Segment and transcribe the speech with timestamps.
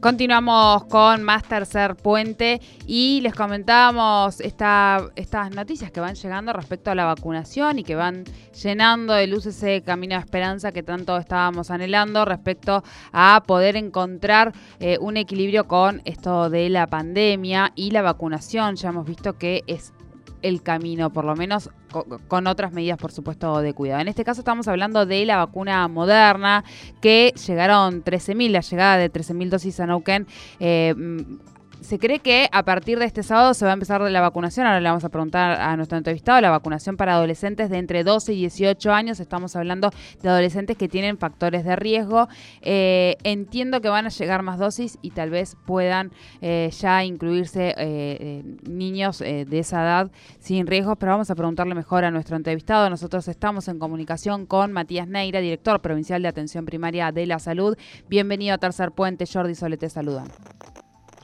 [0.00, 6.90] Continuamos con más tercer puente y les comentábamos esta, estas noticias que van llegando respecto
[6.90, 8.24] a la vacunación y que van
[8.62, 12.82] llenando de luz ese camino de esperanza que tanto estábamos anhelando respecto
[13.12, 18.76] a poder encontrar eh, un equilibrio con esto de la pandemia y la vacunación.
[18.76, 19.92] Ya hemos visto que es
[20.42, 21.70] el camino, por lo menos
[22.28, 24.00] con, otras medidas, por supuesto, de cuidado.
[24.00, 26.64] En este caso estamos hablando de la vacuna moderna,
[27.00, 30.26] que llegaron 13.000, la llegada de 13.000 dosis a Neuquén.
[30.58, 30.94] Eh,
[31.80, 34.66] se cree que a partir de este sábado se va a empezar la vacunación.
[34.66, 38.32] Ahora le vamos a preguntar a nuestro entrevistado la vacunación para adolescentes de entre 12
[38.32, 39.20] y 18 años.
[39.20, 39.90] Estamos hablando
[40.22, 42.28] de adolescentes que tienen factores de riesgo.
[42.62, 47.74] Eh, entiendo que van a llegar más dosis y tal vez puedan eh, ya incluirse
[47.76, 52.88] eh, niños de esa edad sin riesgos, pero vamos a preguntarle mejor a nuestro entrevistado.
[52.90, 57.76] Nosotros estamos en comunicación con Matías Neira, director provincial de Atención Primaria de la Salud.
[58.08, 59.24] Bienvenido a Tercer Puente.
[59.26, 60.24] Jordi Sole te saluda.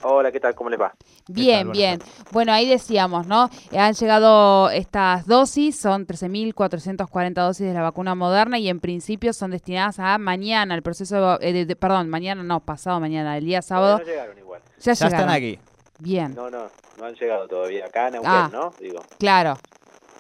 [0.02, 0.55] Hola, ¿qué tal?
[0.55, 0.95] ¿Cómo les va?
[1.28, 2.00] Bien, bien.
[2.30, 3.48] Bueno, ahí decíamos, ¿no?
[3.77, 9.50] Han llegado estas dosis, son 13.440 dosis de la vacuna moderna y en principio son
[9.50, 13.98] destinadas a mañana, el proceso, eh, de, perdón, mañana no, pasado mañana, el día sábado.
[13.98, 14.61] No, llegaron igual.
[14.80, 15.58] Ya, están aquí.
[15.98, 16.34] Bien.
[16.34, 17.86] No, no, no han llegado todavía.
[17.86, 18.72] Acá en Neuquén, ah, ¿no?
[18.78, 19.00] Digo.
[19.19, 19.56] Claro.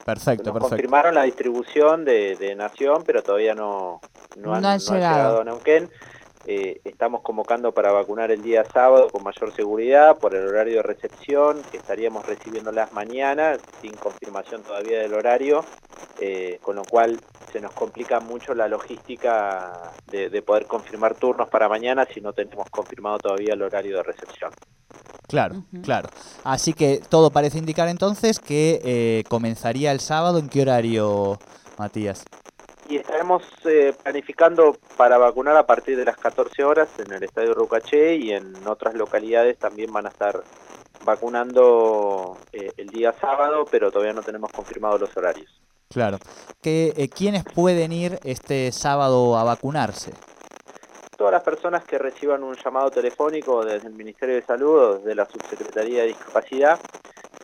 [0.04, 0.68] Perfecto, perfecto.
[0.68, 4.00] Confirmaron la distribución de, Nación, pero todavía no,
[4.36, 4.94] no, han, llegado.
[4.94, 5.90] han llegado a Neuquén.
[6.48, 10.82] Eh, estamos convocando para vacunar el día sábado con mayor seguridad por el horario de
[10.82, 15.64] recepción, que estaríamos recibiendo las mañanas, sin confirmación todavía del horario,
[16.20, 17.18] eh, con lo cual
[17.52, 22.70] se nos complica mucho la logística de, poder confirmar turnos para mañana si no tenemos
[22.70, 24.52] confirmado todavía el horario de recepción.
[25.26, 26.08] Claro, claro.
[26.44, 30.38] Así que todo parece indicar entonces que eh, comenzaría el sábado.
[30.38, 31.40] ¿En qué horario,
[31.76, 32.24] Matías?
[32.88, 37.52] Y estaremos eh, planificando para vacunar a partir de las 14 horas en el Estadio
[37.52, 40.42] Rucaché y en otras localidades también van a estar
[41.04, 45.50] vacunando eh, el día sábado, pero todavía no tenemos confirmados los horarios.
[45.88, 46.18] Claro.
[46.62, 50.12] ¿Qué, eh, ¿Quiénes pueden ir este sábado a vacunarse?
[51.16, 55.14] Todas las personas que reciban un llamado telefónico desde el Ministerio de Salud o desde
[55.14, 56.78] la Subsecretaría de Discapacidad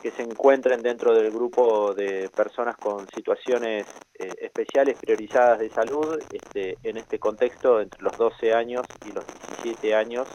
[0.03, 3.87] que se encuentren dentro del grupo de personas con situaciones
[4.23, 9.25] eh, especiales priorizadas de salud este, en este contexto entre los 12 años y los
[9.61, 10.27] 17 años,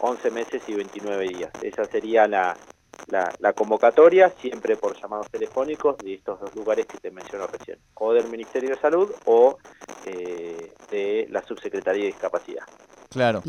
[0.00, 1.50] 11 meses y 29 días.
[1.62, 2.56] Esa sería la,
[3.08, 8.12] la, convocatoria, siempre por llamados telefónicos de estos dos lugares que te menciono recién, o
[8.12, 9.58] del Ministerio de Salud o
[10.06, 12.64] eh, de la Subsecretaría de Discapacidad.
[13.10, 13.42] Claro.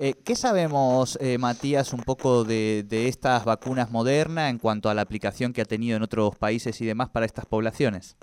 [0.00, 5.02] Eh, ¿Qué sabemos, eh, Matías, un poco de, estas vacunas modernas en cuanto a la
[5.02, 8.16] aplicación que ha tenido en otros países y demás para estas poblaciones?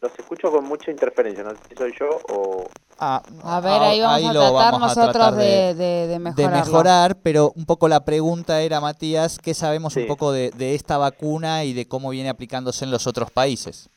[0.00, 2.66] Los escucho con mucha interferencia, no sé si soy yo o...
[2.98, 5.74] Ah, a ver, ahí vamos a tratar nosotros de,
[6.36, 10.98] de, mejorar, pero un poco la pregunta era, Matías, ¿qué sabemos un poco de, esta
[10.98, 13.90] vacuna y de cómo viene aplicándose en los otros países?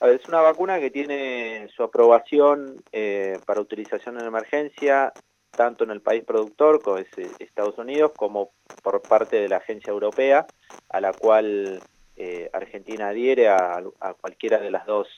[0.00, 5.12] A ver, es una vacuna que tiene su aprobación eh, para utilización en emergencia
[5.58, 8.50] tanto en el país productor, como es eh, Estados Unidos, como
[8.82, 10.46] por parte de la agencia europea,
[10.88, 11.80] a la cual
[12.18, 13.82] eh, Argentina adhiere a,
[14.20, 15.08] cualquiera de las dos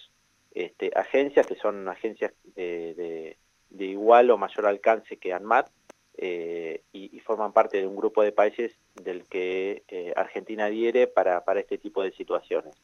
[0.52, 3.36] este, agencias, que son agencias de,
[3.78, 5.68] igual o mayor alcance que ANMAT,
[6.16, 9.82] eh, y, forman parte de un grupo de países del que
[10.16, 12.74] Argentina adhiere para, para este tipo de situaciones.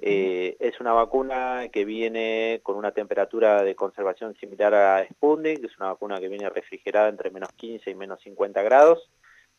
[0.00, 5.76] Eh, es una vacuna que viene con una temperatura de conservación similar a Sputnik, es
[5.76, 9.10] una vacuna que viene refrigerada entre menos 15 y menos 50 grados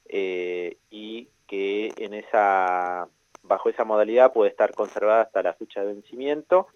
[0.07, 3.07] eh, y que en esa,
[3.43, 6.67] bajo esa modalidad puede estar conservada hasta la fecha de vencimiento.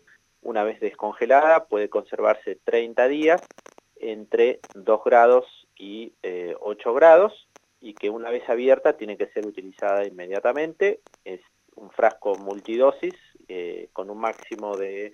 [0.42, 3.42] Una vez descongelada puede conservarse 30 días
[4.00, 7.48] entre 2 grados y 8 eh, grados
[7.80, 11.00] y que una vez abierta tiene que ser utilizada inmediatamente.
[11.26, 11.42] Es
[11.76, 13.16] un frasco multidosis
[13.48, 15.14] eh, con un máximo de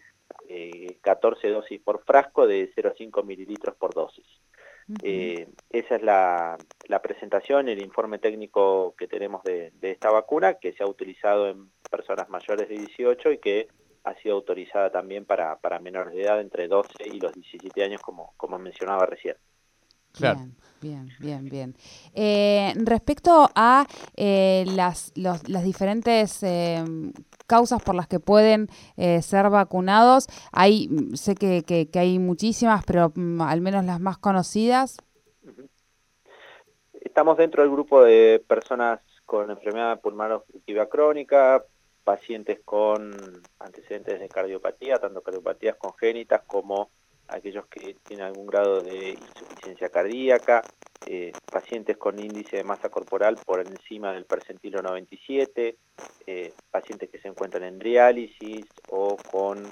[1.01, 4.25] 14 eh, dosis por frasco de 0,5 mililitros por dosis.
[5.01, 6.57] Eh, esa es la,
[7.01, 12.29] presentación, el informe técnico que tenemos de, esta vacuna, que se ha utilizado en personas
[12.29, 13.67] mayores de 18 y que
[14.03, 18.01] ha sido autorizada también para, para menores de edad entre 12 y los 17 años,
[18.01, 19.35] como, como mencionaba recién.
[20.19, 21.75] Bien, bien, bien, bien.
[22.13, 26.83] Eh, respecto a eh, las, las diferentes eh,
[27.47, 28.69] causas por las que pueden
[29.21, 34.97] ser vacunados, hay, sé que, que, hay muchísimas, pero mm, al menos las más conocidas.
[36.93, 41.63] Estamos dentro del grupo de personas con enfermedad pulmonar obstructiva crónica,
[42.03, 43.13] pacientes con
[43.59, 46.89] antecedentes de cardiopatía, tanto cardiopatías congénitas como
[47.27, 50.61] aquellos que tienen algún grado de insuficiencia cardíaca,
[51.05, 55.77] eh, pacientes con índice de masa corporal por encima del percentilo 97,
[56.25, 59.63] eh, pacientes que se encuentran en diálisis o con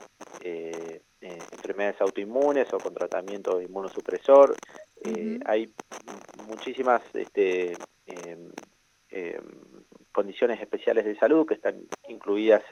[0.43, 4.55] eh, enfermedades autoinmunes o con tratamiento inmunosupresor.
[5.45, 5.73] Hay
[6.47, 8.51] muchísimas este, em,
[9.09, 9.41] em,
[10.11, 12.63] condiciones especiales de salud que están incluidas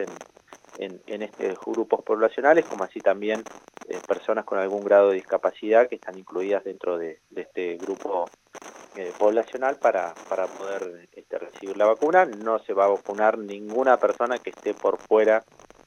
[0.77, 3.43] en, en, estos grupos poblacionales, como así también
[3.89, 8.29] eh, personas con algún grado de discapacidad que están incluidas dentro de, este grupo
[8.95, 12.25] eh, poblacional para, para poder este, recibir la vacuna.
[12.25, 15.43] No se va a vacunar ninguna persona que esté por fuera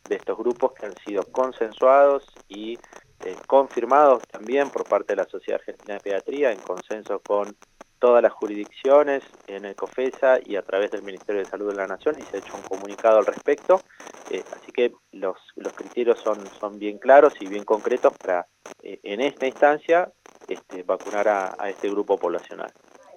[0.09, 2.77] de estos grupos que han sido consensuados y
[3.25, 7.57] eh, confirmados también por parte de la Sociedad Argentina de Pediatría en consenso con
[8.03, 11.87] todas las jurisdicciones en el COFESA y a través del Ministerio de Salud de la
[11.87, 13.81] Nación y se ha hecho un comunicado al respecto.
[14.29, 18.49] Eh, así que los, los criterios son, son bien claros y bien concretos para
[18.83, 20.13] eh, en esta instancia
[20.49, 22.73] este, vacunar a, este grupo poblacional.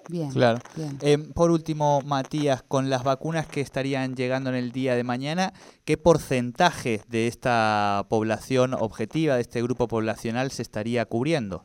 [0.08, 0.60] Bien, claro.
[1.02, 5.52] Eh, por último, Matías, con las vacunas que estarían llegando en el día de mañana,
[5.84, 11.64] ¿qué porcentaje de esta población objetiva, de este grupo poblacional, se estaría cubriendo?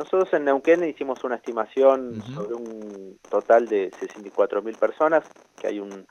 [0.00, 5.22] Nosotros en Neuquén hicimos una estimación sobre un total de 64.000 personas,
[5.60, 6.06] que hay un,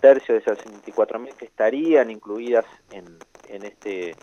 [0.00, 3.16] tercio de esas 64.000 que estarían incluidas en,
[3.48, 4.16] en, este,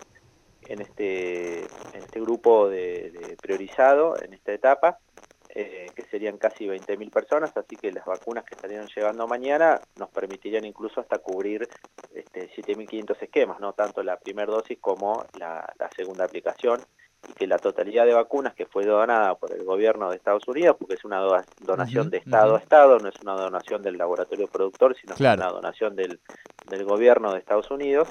[0.67, 4.99] en, este, en este grupo de, priorizado, en esta etapa,
[5.47, 10.09] eh, que serían casi 20.000 personas, así que las vacunas que estarían llegando mañana nos
[10.09, 11.69] permitirían incluso hasta cubrir
[12.13, 16.81] este, 7.500 esquemas, no tanto la primera dosis como la segunda aplicación
[17.35, 20.95] que la totalidad de vacunas que fue donada por el gobierno de Estados Unidos, porque
[20.95, 21.21] es una
[21.61, 25.95] donación de Estado a Estado, no es una donación del laboratorio productor, sino una donación
[25.95, 26.19] del,
[26.69, 28.09] del gobierno de Estados Unidos,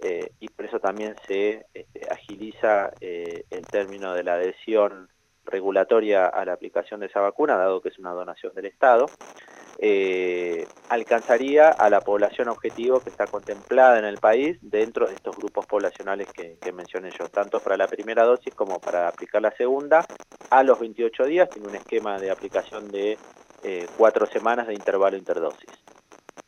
[0.00, 5.08] eh, y por eso también se este, agiliza eh, el término de la adhesión
[5.44, 9.06] regulatoria a la aplicación de esa vacuna, dado que es una donación del Estado
[9.78, 15.36] eh, alcanzaría a la población objetivo que está contemplada en el país dentro de estos
[15.36, 20.06] grupos poblacionales que, mencioné yo, tanto para la primera dosis como para aplicar la segunda,
[20.50, 23.18] a los 28 días, tiene un esquema de aplicación de
[23.62, 25.70] eh, cuatro semanas de intervalo interdosis.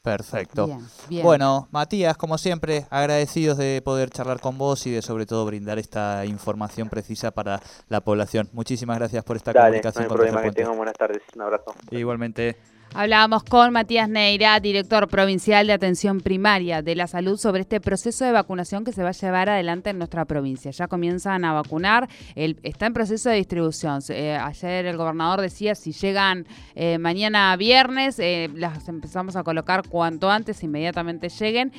[0.09, 0.79] Perfecto.
[1.23, 5.79] Bueno, Matías, como siempre, agradecidos de poder charlar con vos y de sobre todo brindar
[5.79, 7.61] esta información precisa para
[7.91, 8.49] la población.
[8.53, 10.05] Muchísimas gracias por esta comunicación.
[10.05, 11.23] No hay problema, que tengan buenas tardes.
[11.35, 11.75] Un abrazo.
[11.91, 12.57] Igualmente.
[12.95, 18.25] Hablábamos con Matías Neira, director provincial de atención primaria de la salud, sobre este proceso
[18.25, 20.71] de vacunación que se va a llevar adelante en nuestra provincia.
[20.71, 24.01] Ya comienzan a vacunar, está en proceso de distribución.
[24.09, 29.87] Eh, ayer el gobernador decía si llegan eh, mañana viernes, eh, las empezamos a colocar
[29.99, 31.73] cuanto antes, inmediatamente lleguen.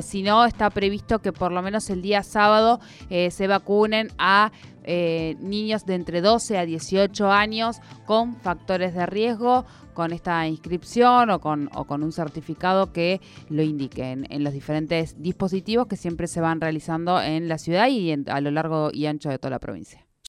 [0.00, 4.52] si no, está previsto que por lo menos el día sábado se vacunen a
[4.86, 7.76] niños de entre 12 a 18 años
[8.06, 9.66] con factores de riesgo
[9.98, 15.20] con esta inscripción o con, o con un certificado que lo indique en, los diferentes
[15.20, 19.28] dispositivos que siempre se van realizando en la ciudad y a lo largo y ancho
[19.28, 20.07] de toda la provincia.